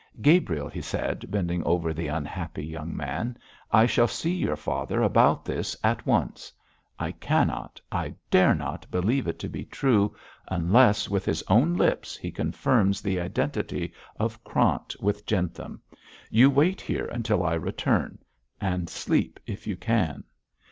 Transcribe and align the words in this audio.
'Gabriel,' 0.19 0.67
he 0.67 0.81
said, 0.81 1.27
bending 1.29 1.63
over 1.63 1.93
the 1.93 2.07
unhappy 2.07 2.65
young 2.65 2.97
man, 2.97 3.37
'I 3.71 3.85
shall 3.85 4.07
see 4.07 4.33
your 4.33 4.55
father 4.55 5.03
about 5.03 5.45
this 5.45 5.77
at 5.83 6.07
once. 6.07 6.51
I 6.97 7.11
cannot, 7.11 7.79
I 7.91 8.15
dare 8.31 8.55
not 8.55 8.89
believe 8.89 9.27
it 9.27 9.37
to 9.37 9.47
be 9.47 9.63
true, 9.63 10.15
unless 10.47 11.07
with 11.07 11.23
his 11.23 11.43
own 11.49 11.75
lips 11.75 12.17
he 12.17 12.31
confirms 12.31 12.99
the 13.01 13.19
identity 13.19 13.93
of 14.19 14.43
Krant 14.43 14.99
with 14.99 15.23
Jentham. 15.27 15.79
You 16.31 16.49
wait 16.49 16.81
here 16.81 17.05
until 17.05 17.43
I 17.43 17.53
return, 17.53 18.17
and 18.59 18.89
sleep 18.89 19.39
if 19.45 19.67
you 19.67 19.77
can.' 19.77 20.23